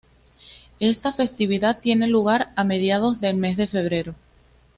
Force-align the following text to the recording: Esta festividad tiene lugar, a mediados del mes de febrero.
Esta 0.79 1.13
festividad 1.13 1.79
tiene 1.79 2.07
lugar, 2.07 2.53
a 2.55 2.63
mediados 2.63 3.21
del 3.21 3.35
mes 3.37 3.55
de 3.55 3.67
febrero. 3.67 4.15